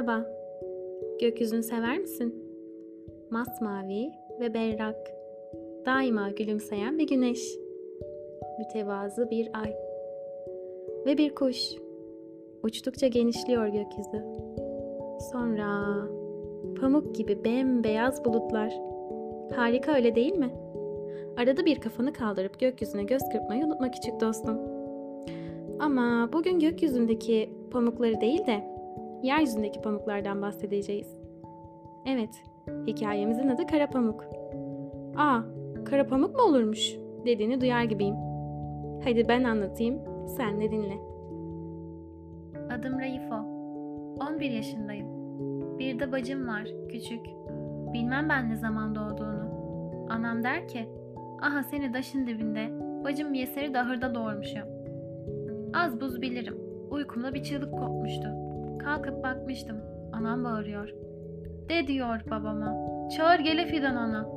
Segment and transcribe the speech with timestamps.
[0.00, 0.26] Merhaba.
[1.20, 2.34] Gökyüzünü sever misin?
[3.30, 4.96] Masmavi ve berrak.
[5.86, 7.56] Daima gülümseyen bir güneş.
[8.58, 9.74] Mütevazı bir ay.
[11.06, 11.56] Ve bir kuş.
[12.62, 14.24] Uçtukça genişliyor gökyüzü.
[15.32, 15.94] Sonra
[16.80, 18.72] pamuk gibi bembeyaz bulutlar.
[19.54, 20.50] Harika öyle değil mi?
[21.36, 24.58] Arada bir kafanı kaldırıp gökyüzüne göz kırpmayı unutma küçük dostum.
[25.80, 28.69] Ama bugün gökyüzündeki pamukları değil de
[29.22, 31.16] yeryüzündeki pamuklardan bahsedeceğiz.
[32.06, 32.42] Evet,
[32.86, 34.24] hikayemizin adı Kara Pamuk.
[35.16, 35.40] Aa,
[35.84, 38.16] kara pamuk mu olurmuş dediğini duyar gibiyim.
[39.04, 39.98] Hadi ben anlatayım,
[40.36, 40.98] sen de dinle.
[42.74, 43.34] Adım Raifo.
[44.34, 45.06] 11 yaşındayım.
[45.78, 47.26] Bir de bacım var, küçük.
[47.92, 49.50] Bilmem ben ne zaman doğduğunu.
[50.08, 50.88] Anam der ki,
[51.42, 52.70] aha seni daşın dibinde,
[53.04, 54.68] bacım Yeser'i dahırda doğurmuşum.
[55.74, 56.58] Az buz bilirim.
[56.90, 58.49] Uykumda bir çığlık kopmuştu.
[58.84, 59.76] Kalkıp bakmıştım.
[60.12, 60.88] Anam bağırıyor.
[61.68, 62.74] De diyor babama.
[63.08, 64.28] Çağır gele Fidan ana.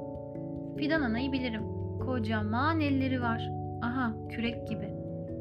[0.78, 1.64] Fidan anayı bilirim.
[2.06, 3.50] Kocaman elleri var.
[3.82, 4.94] Aha kürek gibi.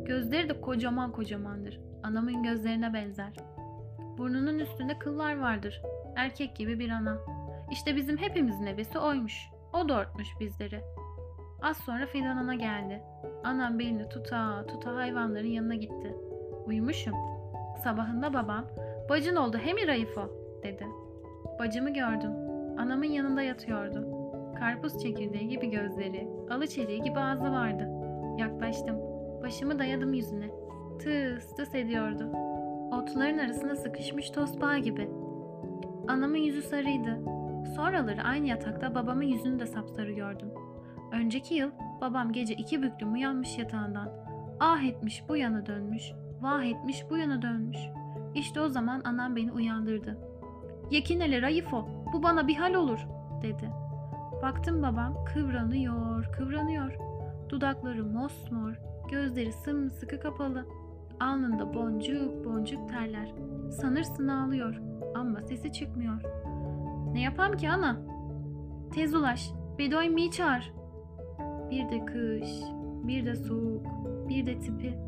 [0.05, 1.81] Gözleri de kocaman kocamandır.
[2.03, 3.33] Anamın gözlerine benzer.
[4.19, 5.83] Burnunun üstünde kıllar vardır.
[6.16, 7.19] Erkek gibi bir ana.
[7.70, 9.48] İşte bizim hepimizin ebesi oymuş.
[9.72, 10.81] O doğurtmuş bizleri.
[11.62, 13.03] Az sonra Fidan ana geldi.
[13.44, 16.14] Anam belini tuta tuta hayvanların yanına gitti.
[16.66, 17.14] Uyumuşum.
[17.84, 18.66] Sabahında babam,
[19.08, 20.31] bacın oldu hemi Raifo
[20.62, 20.86] dedi.
[21.58, 22.31] Bacımı gördüm.
[22.78, 24.06] Anamın yanında yatıyordu.
[24.59, 27.89] Karpuz çekirdeği gibi gözleri, alı çeliği gibi ağzı vardı.
[28.39, 28.97] Yaklaştım.
[29.42, 30.50] Başımı dayadım yüzüne.
[30.98, 32.28] Tıs tıs ediyordu.
[32.92, 35.11] Otların arasına sıkışmış tosbağa gibi.
[36.09, 37.20] Anamın yüzü sarıydı.
[37.77, 40.48] Sonraları aynı yatakta babamın yüzünü de sapsarı gördüm.
[41.12, 44.09] Önceki yıl babam gece iki büklüm uyanmış yatağından.
[44.61, 46.03] Ah etmiş bu yana dönmüş,
[46.41, 47.78] vah etmiş bu yana dönmüş.
[48.34, 50.19] İşte o zaman anam beni uyandırdı.
[50.91, 53.06] Yekinele Raifo, bu bana bir hal olur,
[53.43, 53.70] dedi.
[54.43, 56.93] Baktım babam kıvranıyor, kıvranıyor.
[57.48, 60.66] Dudakları mosmor, gözleri sımsıkı kapalı.
[61.20, 63.34] Alnında boncuk boncuk terler.
[63.70, 64.81] Sanırsın ağlıyor
[65.14, 66.22] ama sesi çıkmıyor.
[67.12, 67.97] Ne yapam ki ana?
[68.94, 70.72] Tez ulaş, Bedoin mi çağır.
[71.70, 72.50] Bir de kış,
[73.06, 73.87] bir de soğuk,
[74.28, 74.99] bir de tipi.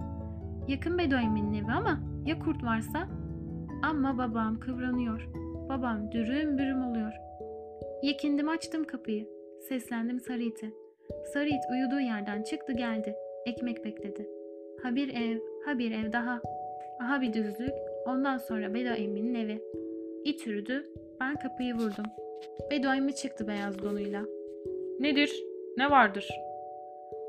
[0.69, 3.09] Yakın Bedoin'in evi ama ya kurt varsa?
[3.83, 5.29] Ama babam kıvranıyor.
[5.69, 7.12] Babam dürüm bürüm oluyor.
[8.03, 9.29] Yekindim açtım kapıyı.
[9.69, 10.71] Seslendim Sarıit'e.
[11.33, 13.15] Sarıit uyuduğu yerden çıktı geldi.
[13.47, 14.29] Ekmek bekledi.
[14.83, 16.41] Ha bir ev, ha bir ev daha.
[17.01, 17.75] Aha bir düzlük,
[18.07, 19.62] ondan sonra Bedo emminin evi.
[20.25, 20.87] İt yürüdü,
[21.21, 22.05] ben kapıyı vurdum.
[22.71, 24.23] Bedo emmi çıktı beyaz donuyla.
[25.01, 25.45] Nedir?
[25.77, 26.29] Ne vardır?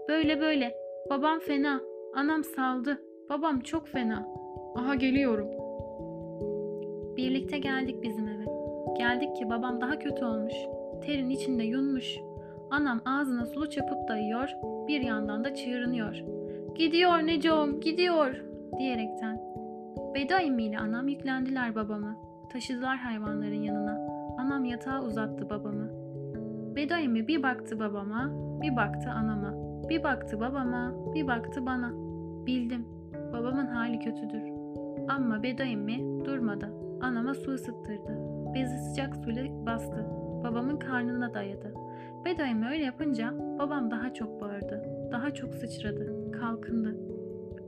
[0.07, 0.75] Böyle böyle,
[1.09, 1.81] babam fena,
[2.15, 4.27] anam saldı, babam çok fena.
[4.75, 5.47] Aha geliyorum.
[7.17, 8.45] Birlikte geldik bizim eve.
[8.97, 10.53] Geldik ki babam daha kötü olmuş.
[11.05, 12.17] Terin içinde yunmuş.
[12.71, 14.49] Anam ağzına sulu çapıp dayıyor,
[14.87, 16.23] bir yandan da çığırınıyor.
[16.75, 18.43] Gidiyor Necom, gidiyor
[18.77, 19.41] diyerekten.
[20.15, 22.15] Beda emmiyle anam yüklendiler babamı.
[22.49, 24.07] Taşıdılar hayvanların yanına.
[24.37, 26.05] Anam yatağa uzattı babamı.
[27.05, 28.31] Emmi bir baktı babama,
[28.61, 29.53] bir baktı anama.
[29.89, 31.91] Bir baktı babama, bir baktı bana.
[32.45, 32.85] Bildim,
[33.33, 34.54] babamın hali kötüdür.
[35.09, 36.73] Ama Beda emmi durmadı.
[37.01, 38.17] Anama su ısıttırdı.
[38.53, 40.05] Bezi sıcak suyla bastı.
[40.43, 41.73] Babamın karnına dayadı.
[42.25, 44.83] Beda emmi öyle yapınca babam daha çok bağırdı.
[45.11, 46.31] Daha çok sıçradı.
[46.31, 46.95] Kalkındı.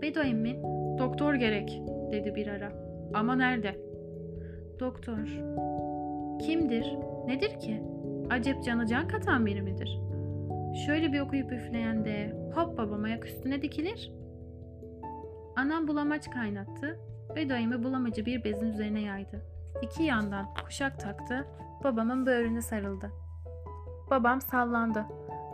[0.02, 0.62] Bedo emmi
[1.00, 1.82] Doktor gerek,
[2.12, 2.72] dedi bir ara.
[3.14, 3.88] Ama nerede?
[4.80, 5.18] doktor.
[6.40, 6.98] Kimdir?
[7.28, 7.84] Nedir ki?
[8.30, 10.00] Acep canı can katan biri midir?
[10.86, 14.12] Şöyle bir okuyup üfleyen de hop babam ayak üstüne dikilir.
[15.56, 17.00] Anam bulamaç kaynattı
[17.36, 19.42] dayımı bulamacı bir bezin üzerine yaydı.
[19.82, 21.48] İki yandan kuşak taktı,
[21.84, 23.12] babamın böğrüne sarıldı.
[24.10, 25.06] Babam sallandı.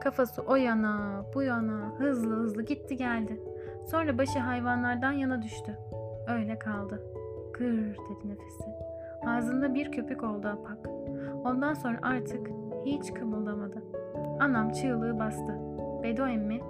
[0.02, 3.42] Kafası o yana, bu yana, hızlı hızlı gitti geldi.
[3.92, 5.78] Sonra başı hayvanlardan yana düştü.
[6.28, 7.04] Öyle kaldı.
[7.54, 8.64] Gır dedi nefesi.
[9.28, 10.90] Ağzında bir köpük oldu apak.
[11.46, 12.50] Ondan sonra artık
[12.86, 13.84] hiç kımıldamadı.
[14.40, 15.60] Anam çığlığı bastı.
[16.04, 16.62] Bedo emmi,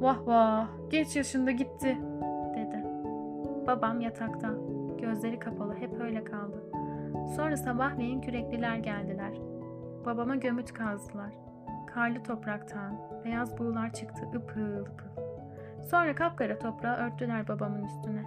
[0.00, 1.98] Vah vah, geç yaşında gitti.
[3.66, 4.50] Babam yatakta.
[5.00, 6.62] Gözleri kapalı hep öyle kaldı.
[7.36, 9.32] Sonra sabahleyin kürekliler geldiler.
[10.04, 11.32] Babama gömüt kazdılar.
[11.86, 15.22] Karlı topraktan beyaz buğular çıktı ıpıl ıpıl.
[15.90, 18.24] Sonra kapkara toprağı örttüler babamın üstüne.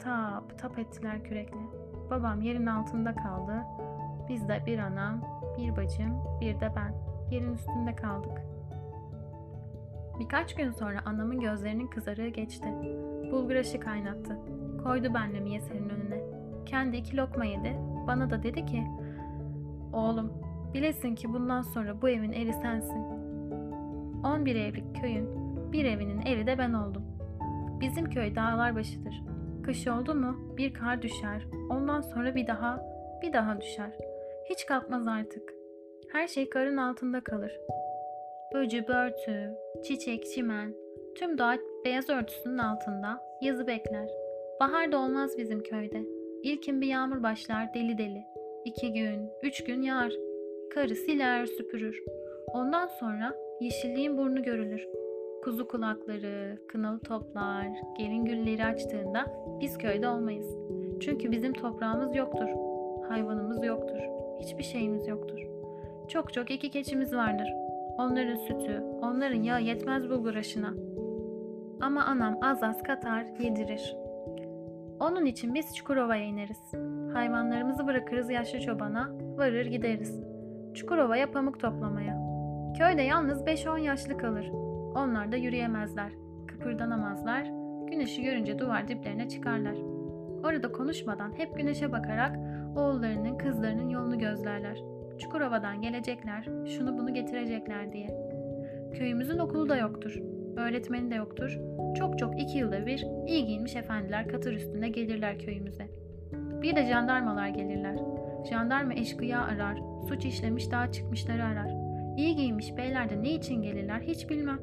[0.00, 1.60] Tap tap ettiler kürekle.
[2.10, 3.52] Babam yerin altında kaldı.
[4.28, 5.20] Biz de bir anam,
[5.58, 6.94] bir bacım, bir de ben.
[7.30, 8.42] Yerin üstünde kaldık.
[10.20, 12.68] Birkaç gün sonra anamın gözlerinin kızarığı geçti.
[13.32, 14.38] Bulgur aşı kaynattı.
[14.84, 16.22] Koydu benle Miyeser'in önüne.
[16.66, 17.76] Kendi iki lokma yedi.
[18.06, 18.84] bana da dedi ki
[19.92, 20.32] Oğlum
[20.74, 23.04] bilesin ki bundan sonra bu evin eri sensin.
[24.24, 25.28] 11 evlik köyün
[25.72, 27.02] bir evinin eri de ben oldum.
[27.80, 29.22] Bizim köy dağlar başıdır.
[29.64, 31.46] Kış oldu mu bir kar düşer.
[31.70, 32.82] Ondan sonra bir daha,
[33.22, 33.90] bir daha düşer.
[34.50, 35.54] Hiç kalkmaz artık.
[36.12, 37.60] Her şey karın altında kalır.
[38.54, 39.54] Böcü, börtü,
[39.84, 40.74] çiçek, çimen,
[41.18, 44.08] tüm doğa beyaz örtüsünün altında yazı bekler.
[44.60, 46.02] Bahar da olmaz bizim köyde.
[46.42, 48.24] İlkin bir yağmur başlar deli deli.
[48.64, 50.12] İki gün, üç gün yağar.
[50.74, 52.02] Karı siler, süpürür.
[52.52, 54.88] Ondan sonra yeşilliğin burnu görülür.
[55.44, 57.66] Kuzu kulakları, kınalı toplar,
[57.98, 59.26] gelin gülleri açtığında
[59.60, 60.58] biz köyde olmayız.
[61.00, 62.48] Çünkü bizim toprağımız yoktur.
[63.08, 64.00] Hayvanımız yoktur.
[64.40, 65.38] Hiçbir şeyimiz yoktur.
[66.08, 67.48] Çok çok iki keçimiz vardır.
[67.98, 70.74] Onların sütü, onların yağı yetmez bulgur aşına.
[71.80, 74.07] Ama anam az az katar, yedirir.
[75.00, 76.72] Onun için biz Çukurova'ya ineriz.
[77.12, 80.20] Hayvanlarımızı bırakırız yaşlı çobana, varır gideriz.
[80.74, 82.18] Çukurova'ya pamuk toplamaya.
[82.78, 84.50] Köyde yalnız 5-10 yaşlı kalır.
[84.94, 86.12] Onlar da yürüyemezler,
[86.46, 87.42] kıpırdanamazlar,
[87.90, 89.76] güneşi görünce duvar diplerine çıkarlar.
[90.44, 92.36] Orada konuşmadan hep güneşe bakarak
[92.76, 94.78] oğullarının, kızlarının yolunu gözlerler.
[95.18, 98.08] Çukurova'dan gelecekler, şunu bunu getirecekler diye.
[98.94, 100.22] Köyümüzün okulu da yoktur,
[100.58, 101.58] öğretmeni de yoktur.
[101.98, 105.88] Çok çok iki yılda bir iyi giyinmiş efendiler katır üstünde gelirler köyümüze.
[106.62, 107.96] Bir de jandarmalar gelirler.
[108.50, 109.78] Jandarma eşkıya arar,
[110.08, 111.70] suç işlemiş dağa çıkmışları arar.
[112.16, 114.58] İyi giyinmiş beyler de ne için gelirler hiç bilmem.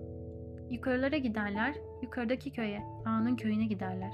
[0.69, 4.11] Yukarılara giderler, yukarıdaki köye, ağanın köyüne giderler.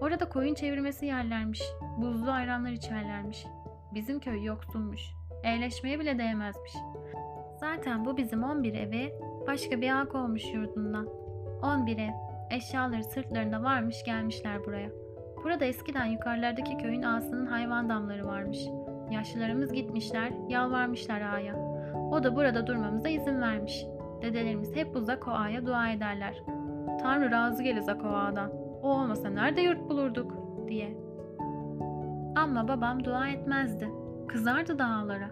[0.00, 1.62] Orada koyun çevirmesi yerlermiş,
[1.98, 3.46] buzlu ayranlar içerlermiş.
[3.94, 5.00] Bizim köy yoksulmuş,
[5.44, 6.72] eğleşmeye bile değmezmiş.
[7.60, 9.12] Zaten bu bizim 11 evi
[9.46, 11.08] başka bir ağa kovmuş yurdundan.
[11.62, 12.10] 11 ev,
[12.50, 14.88] eşyaları sırtlarında varmış gelmişler buraya.
[15.44, 18.58] Burada eskiden yukarılardaki köyün ağasının hayvan damları varmış.
[19.10, 21.54] Yaşlılarımız gitmişler, yalvarmışlar ağaya.
[22.10, 23.86] O da burada durmamıza izin vermiş.
[24.22, 26.42] Dedelerimiz hep bu Zako ağaya dua ederler.
[27.02, 28.50] Tanrı razı gele Zako ağadan.
[28.82, 30.34] O olmasa nerede yurt bulurduk
[30.68, 30.98] diye.
[32.36, 33.88] Ama babam dua etmezdi.
[34.28, 35.30] Kızardı da ağalara.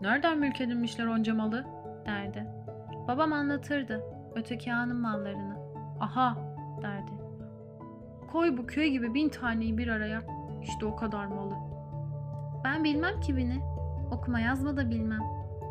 [0.00, 1.64] Nereden mülk edinmişler onca malı?
[2.06, 2.46] derdi.
[3.08, 4.02] Babam anlatırdı
[4.34, 5.55] öteki ağanın mallarını.
[6.00, 6.36] Aha,
[6.82, 7.12] derdi.
[8.32, 10.22] koy bu köy gibi bin taneyi bir araya.
[10.62, 11.54] İşte o kadar malı.
[12.64, 13.60] Ben bilmem ki bini.
[14.10, 15.22] Okuma yazma da bilmem.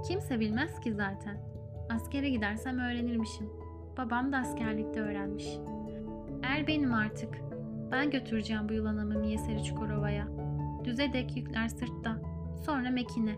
[0.07, 1.37] Kimse bilmez ki zaten.
[1.89, 3.49] Askere gidersem öğrenirmişim.
[3.97, 5.59] Babam da askerlikte öğrenmiş.
[6.43, 7.41] Er benim artık.
[7.91, 10.27] Ben götüreceğim bu yılanımı Miyeseri Çukurova'ya.
[10.83, 12.17] Düze dek yükler sırtta.
[12.65, 13.35] Sonra Mekine.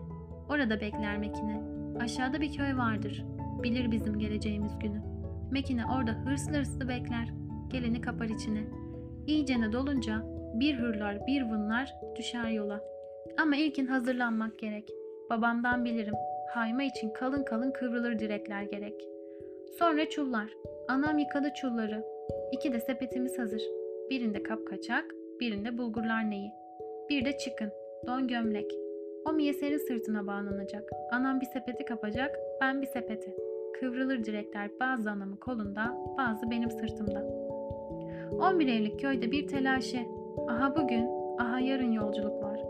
[0.48, 1.62] Orada bekler Mekine.
[2.00, 3.24] Aşağıda bir köy vardır.
[3.62, 5.07] Bilir bizim geleceğimiz günü.
[5.52, 7.28] Mekine orada hırslı hırslı bekler.
[7.68, 8.64] Geleni kapar içine.
[9.26, 10.22] İyicene dolunca
[10.54, 12.84] bir hırlar bir vınlar düşer yola.
[13.38, 14.90] Ama ilkin hazırlanmak gerek.
[15.30, 16.14] Babamdan bilirim.
[16.50, 19.08] Hayma için kalın kalın kıvrılır direkler gerek.
[19.78, 20.48] Sonra çullar.
[20.88, 22.04] Anam yıkadı çulları.
[22.52, 23.62] İki de sepetimiz hazır.
[24.10, 25.04] Birinde kapkaçak,
[25.40, 26.50] birinde bulgurlar neyi.
[27.10, 27.72] Bir de çıkın,
[28.06, 28.70] don gömlek.
[29.24, 30.90] O miyeserin sırtına bağlanacak.
[31.12, 33.47] Anam bir sepeti kapacak, ben bir sepeti.
[33.80, 37.24] Kıvrılır direkler bazı anamın kolunda, bazı benim sırtımda.
[38.30, 40.06] 11 evlik köyde bir telaşı.
[40.48, 41.08] Aha bugün,
[41.38, 42.60] aha yarın yolculuk var.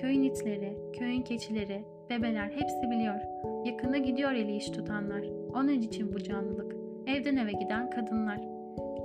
[0.00, 3.20] Köyün itleri, köyün keçileri, bebeler hepsi biliyor.
[3.64, 5.24] Yakında gidiyor eli iş tutanlar.
[5.54, 6.76] Onun için bu canlılık.
[7.06, 8.40] Evden eve giden kadınlar.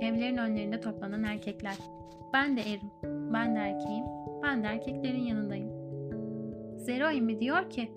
[0.00, 1.76] Evlerin önlerinde toplanan erkekler.
[2.32, 2.90] Ben de erim,
[3.32, 4.04] ben de erkeğim,
[4.42, 5.70] ben de erkeklerin yanındayım.
[6.76, 7.88] Zero emmi diyor ki,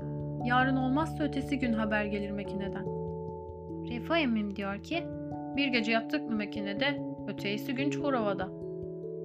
[0.45, 2.96] Yarın olmazsa ötesi gün haber gelir makineden.
[3.89, 5.03] Refo emmim diyor ki,
[5.55, 8.49] Bir gece yattık mı makinede, ötesi gün Çukurova'da.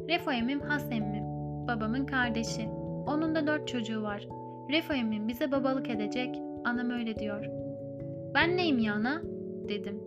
[0.08, 1.24] Refo emmim has emmim,
[1.68, 2.68] babamın kardeşi.
[3.06, 4.28] Onun da dört çocuğu var.
[4.70, 7.46] Refo emmim bize babalık edecek, anam öyle diyor.
[8.34, 9.22] Ben neyim ya ana?
[9.68, 10.00] dedim.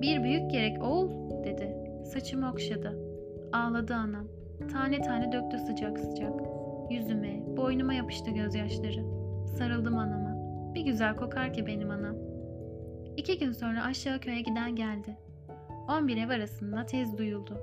[0.00, 1.10] Bir büyük gerek oğul,
[1.44, 1.76] dedi.
[2.04, 2.98] Saçımı okşadı.
[3.52, 4.28] Ağladı anam.
[4.72, 6.40] Tane tane döktü sıcak sıcak.
[6.90, 9.04] Yüzüme, boynuma yapıştı gözyaşları.
[9.46, 10.36] Sarıldım anama.
[10.74, 12.31] Bir güzel kokar ki benim anam.
[13.16, 15.16] İki gün sonra aşağı köye giden geldi.
[15.88, 17.58] 11 ev arasında tez duyuldu.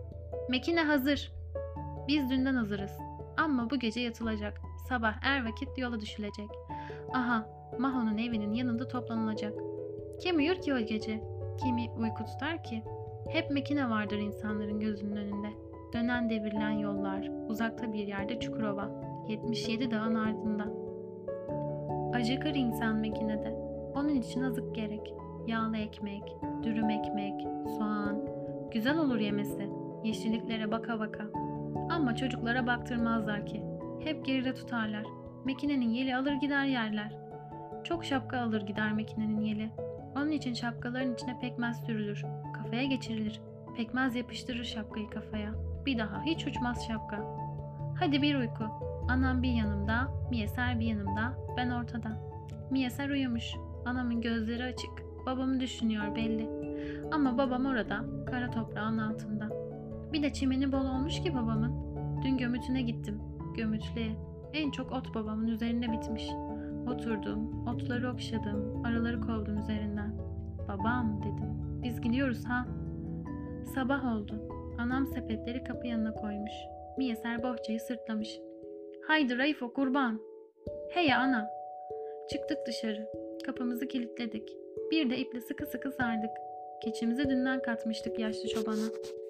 [0.49, 1.31] Mekine hazır.
[2.07, 2.91] Biz dünden hazırız.
[3.37, 4.61] Ama bu gece yatılacak.
[4.89, 6.49] Sabah er vakit yola düşülecek.
[7.13, 9.53] Aha, Maho'nun evinin yanında toplanılacak.
[10.21, 11.23] Kim uyur ki o gece?
[11.63, 12.83] Kimi uyku tutar ki?
[13.29, 15.47] Hep mekine vardır insanların gözünün önünde.
[15.93, 18.89] Dönen devrilen yollar, uzakta bir yerde Çukurova,
[19.27, 20.65] 77 dağın ardında.
[22.17, 23.51] Acıkır insan mekinede.
[23.95, 25.13] Onun için azık gerek.
[25.47, 26.23] Yağlı ekmek,
[26.63, 27.41] dürüm ekmek,
[27.77, 28.17] soğan.
[28.71, 29.69] Güzel olur yemesi.
[30.03, 31.23] Yeşilliklere baka baka.
[31.89, 33.63] Ama çocuklara baktırmazlar ki.
[34.03, 35.03] Hep geride tutarlar.
[35.45, 37.17] Makinenin yeli alır gider yerler.
[37.83, 39.71] Çok şapka alır gider makinenin yeli.
[40.15, 42.25] Onun için şapkaların içine pekmez sürülür.
[42.53, 43.41] Kafaya geçirilir.
[43.77, 45.51] Pekmez yapıştırır şapkayı kafaya.
[45.85, 47.37] Bir daha hiç uçmaz şapka.
[47.99, 48.63] Hadi bir uyku.
[49.09, 52.09] Anam bir yanımda, Miyeser bir yanımda, ben ortada.
[52.71, 53.53] Miyeser uyumuş.
[53.85, 55.08] Anamın gözleri açık.
[55.29, 56.49] Babamı düşünüyor belli.
[57.11, 59.49] Ama babam orada, kara toprağın altında.
[60.13, 61.71] Bir de çimeni bol olmuş ki babamın.
[62.23, 63.21] Dün gömütüne gittim.
[63.57, 64.15] Gömütlüğe.
[64.53, 66.29] En çok ot babamın üzerine bitmiş.
[66.87, 70.13] Oturdum, otları okşadım, arıları kovdum üzerinden.
[70.67, 71.81] Babam dedim.
[71.83, 72.65] Biz gidiyoruz ha.
[73.75, 74.33] Sabah oldu.
[74.79, 76.53] Anam sepetleri kapı yanına koymuş.
[76.97, 78.39] Miyeser bohçayı sırtlamış.
[79.07, 80.21] Haydi Raifo kurban.
[80.89, 81.49] Hey ana.
[82.31, 83.07] Çıktık dışarı.
[83.45, 84.59] Kapımızı kilitledik.
[84.91, 86.31] Bir de iple sıkı sıkı sardık.
[86.83, 88.89] Keçimizi dünden katmıştık yaşlı çobana.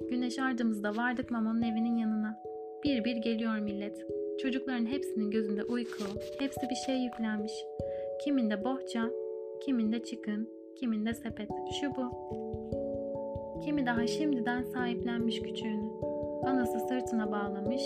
[0.10, 2.44] Güneş ardımızda vardık Mamo'nun evinin yanına.
[2.84, 4.06] Bir bir geliyor millet.
[4.42, 6.04] Çocukların hepsinin gözünde uyku,
[6.40, 7.54] hepsi bir şey yüklenmiş.
[8.24, 9.10] Kiminde bohça,
[9.62, 11.50] kiminde çıkın, kiminde sepet,
[11.82, 12.10] şu bu.
[13.66, 15.90] Kimi daha şimdiden sahiplenmiş küçüğünü.
[16.44, 17.82] Anası sırtına bağlamış,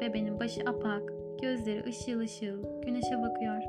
[0.00, 3.62] bebenin başı apak, gözleri ışıl ışıl, güneşe bakıyor.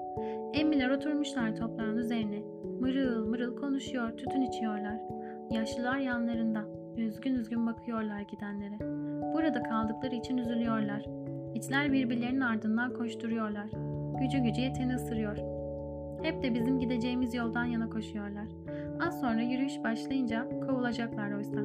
[0.54, 2.44] Emmiler oturmuşlar toprağın üzerine,
[2.80, 5.00] mırıl mırıl konuşuyor, tütün içiyorlar.
[5.52, 6.66] Yaşlılar yanlarında,
[6.98, 8.80] üzgün üzgün bakıyorlar gidenlere.
[9.34, 11.06] Burada kaldıkları için üzülüyorlar.
[11.56, 13.68] İtler birbirlerinin ardından koşturuyorlar.
[14.20, 15.38] Gücü gücü yeteni ısırıyor.
[16.24, 18.48] Hep de bizim gideceğimiz yoldan yana koşuyorlar.
[19.08, 21.58] Az sonra yürüyüş başlayınca kovulacaklar oysa.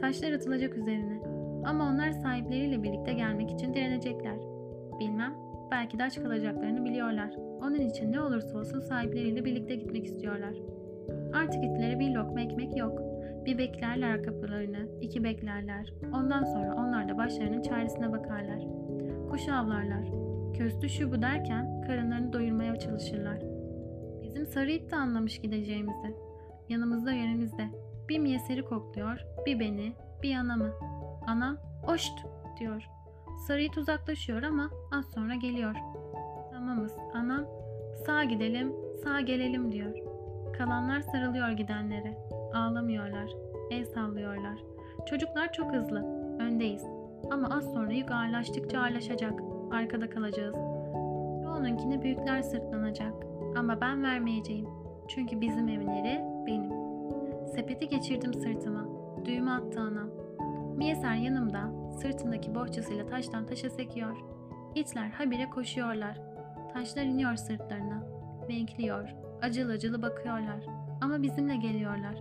[0.00, 1.20] Taşlar atılacak üzerine.
[1.64, 4.36] Ama onlar sahipleriyle birlikte gelmek için direnecekler.
[5.00, 5.34] Bilmem,
[5.70, 7.30] belki de aç kalacaklarını biliyorlar.
[7.60, 10.54] Onun için ne olursa olsun sahipleriyle birlikte gitmek istiyorlar.
[11.34, 13.00] Artık itlere bir lokma ekmek yok.
[13.46, 15.94] Bir beklerler kapılarını, iki beklerler.
[16.14, 18.62] Ondan sonra onlar da başlarının çaresine bakarlar.
[19.30, 20.06] Kuş avlarlar.
[20.54, 23.38] Köstü şu bu derken karınlarını doyurmaya çalışırlar.
[24.22, 26.14] Bizim sarı it de anlamış gideceğimizi.
[26.68, 27.68] Yanımızda yerimizde.
[28.08, 30.70] Bir miyeseri kokluyor, bir beni, bir anamı.
[31.26, 31.56] Anam,
[31.88, 32.26] oşt
[32.60, 32.99] diyor.
[33.40, 35.74] Sarı uzaklaşıyor ama az sonra geliyor.
[36.52, 37.44] Tamamız, anam,
[38.06, 38.72] sağ gidelim,
[39.04, 39.94] sağ gelelim diyor.
[40.58, 42.18] Kalanlar sarılıyor gidenlere.
[42.54, 43.30] Ağlamıyorlar,
[43.70, 44.58] el sallıyorlar.
[45.06, 46.04] Çocuklar çok hızlı,
[46.38, 46.84] öndeyiz.
[47.30, 49.40] Ama az sonra yük ağırlaştıkça ağırlaşacak.
[49.72, 50.54] Arkada kalacağız.
[51.42, 53.14] Ve onunkine büyükler sırtlanacak.
[53.56, 54.68] Ama ben vermeyeceğim.
[55.08, 56.70] Çünkü bizim evleri benim.
[57.54, 58.86] Sepeti geçirdim sırtıma.
[59.24, 60.10] Düğme attı anam.
[60.76, 64.16] Miyeser yanımda, sırtındaki bohçasıyla taştan taşa sekiyor.
[64.74, 66.20] İtler habire koşuyorlar.
[66.72, 68.02] Taşlar iniyor sırtlarına.
[68.48, 69.08] Bekliyor.
[69.42, 70.64] Acılı acılı bakıyorlar.
[71.00, 72.14] Ama bizimle geliyorlar.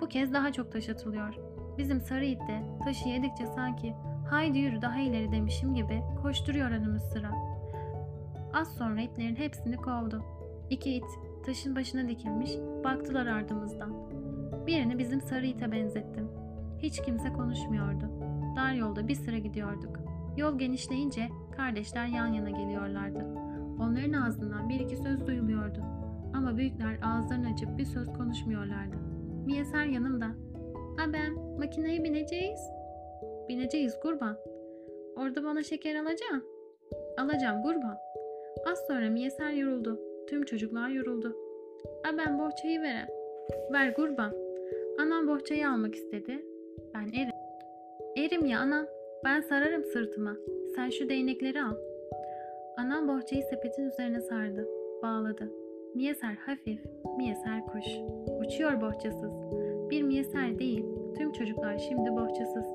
[0.00, 1.34] Bu kez daha çok taş atılıyor.
[1.78, 3.94] Bizim sarı it de taşı yedikçe sanki
[4.30, 7.30] haydi yürü daha ileri demişim gibi koşturuyor önümüz sıra.
[8.52, 10.22] Az sonra itlerin hepsini kovdu.
[10.70, 11.04] İki it
[11.46, 12.50] taşın başına dikilmiş
[12.84, 13.92] baktılar ardımızdan.
[14.66, 16.28] Birini bizim sarı ite benzettim.
[16.78, 18.29] Hiç kimse konuşmuyordu.
[18.56, 19.96] Dar yolda bir sıra gidiyorduk.
[20.36, 23.26] Yol genişleyince kardeşler yan yana geliyorlardı.
[23.80, 25.80] Onların ağzından bir iki söz duyuluyordu.
[26.34, 28.96] Ama büyükler ağızlarını açıp bir söz konuşmuyorlardı.
[29.46, 30.26] Miyeser yanımda.
[31.08, 32.60] Abem, makineye bineceğiz.
[33.48, 34.36] Bineceğiz kurban.
[35.16, 36.44] Orada bana şeker alacaksın.
[37.18, 37.96] Alacağım kurban.
[38.66, 40.00] Az sonra Miyeser yoruldu.
[40.28, 41.36] Tüm çocuklar yoruldu.
[42.12, 43.08] Abem bohçayı veren.
[43.72, 44.32] Ver kurban.
[45.00, 46.44] Anam bohçayı almak istedi.
[46.94, 47.39] Ben erim.
[48.16, 48.86] Erim ya anam.
[49.24, 50.36] Ben sararım sırtıma.
[50.76, 51.74] Sen şu değnekleri al.
[52.76, 54.68] Anam bohçayı sepetin üzerine sardı.
[55.02, 55.52] Bağladı.
[55.94, 56.80] Miyeser hafif,
[57.16, 57.84] Miyeser kuş.
[58.40, 59.32] Uçuyor bohçasız.
[59.90, 60.84] Bir Miyeser değil,
[61.16, 62.66] tüm çocuklar şimdi bohçasız.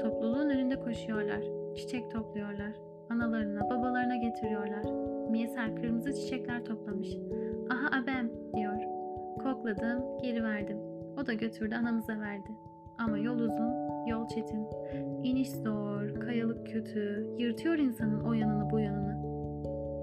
[0.00, 1.42] Topluluğun önünde koşuyorlar.
[1.76, 2.72] Çiçek topluyorlar.
[3.10, 4.84] Analarına, babalarına getiriyorlar.
[5.30, 7.08] Miyeser kırmızı çiçekler toplamış.
[7.70, 8.80] Aha abem diyor.
[9.42, 10.78] Kokladım, geri verdim.
[11.22, 12.50] O da götürdü anamıza verdi.
[12.98, 14.66] Ama yol uzun, yol çetin.
[15.22, 19.20] İniş zor, kayalık kötü, yırtıyor insanın o yanını bu yanını.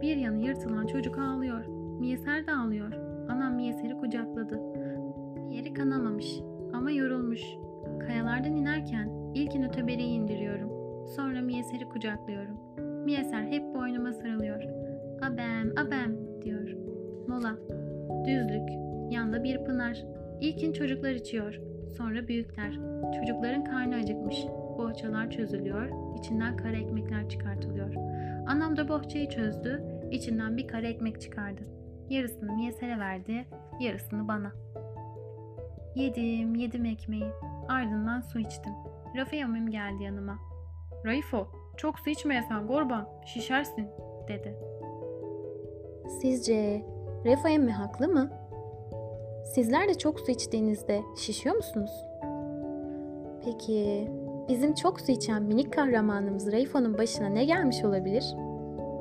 [0.02, 1.66] Bir yanı yırtılan çocuk ağlıyor.
[2.00, 2.94] Miyeser de ağlıyor.
[3.30, 4.62] Anam Miyeser'i kucakladı.
[5.50, 6.40] Yeri kanamamış
[6.74, 7.42] ama yorulmuş.
[8.08, 10.70] Kayalardan inerken ilkin ötebereyi indiriyorum.
[11.08, 12.58] Sonra Miyeser'i kucaklıyorum.
[13.06, 14.64] Miyeser hep boynuma sarılıyor.
[15.22, 16.76] Abem, abem diyor.
[17.28, 17.58] Mola.
[18.26, 18.70] Düzlük.
[19.12, 20.06] Yanda bir pınar.
[20.42, 21.62] İlkin çocuklar içiyor.
[21.98, 22.80] Sonra büyükler.
[23.20, 24.46] Çocukların karnı acıkmış.
[24.78, 26.18] Bohçalar çözülüyor.
[26.20, 27.94] içinden kara ekmekler çıkartılıyor.
[28.48, 29.84] Anam da bohçayı çözdü.
[30.12, 31.62] içinden bir kara ekmek çıkardı.
[32.10, 33.48] Yarısını Miyeser'e verdi,
[33.80, 34.52] yarısını bana.
[35.96, 37.32] Yedim, yedim ekmeği.
[37.68, 38.74] Ardından su içtim.
[39.16, 40.40] Rafi amim geldi yanıma.
[41.06, 43.88] Raifo, çok su içmeyesen kurban, şişersin,
[44.28, 44.56] dedi.
[46.22, 46.86] Sizce
[47.26, 48.47] Refo emmi haklı mı?
[49.54, 51.92] Sizler de çok su içtiğinizde şişiyor musunuz?
[53.46, 54.08] Peki
[54.50, 58.26] bizim çok su içen minik kahramanımız Reyfo'nun başına ne gelmiş olabilir?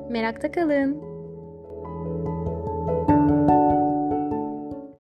[0.09, 1.16] Merakta kalın.